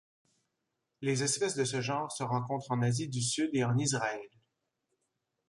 Les 1.03 1.21
espèces 1.21 1.53
de 1.55 1.63
ce 1.63 1.79
genre 1.79 2.11
se 2.11 2.23
rencontrent 2.23 2.71
en 2.71 2.81
Asie 2.81 3.07
du 3.07 3.21
Sud 3.21 3.51
et 3.53 3.63
en 3.63 3.77
Israël. 3.77 4.31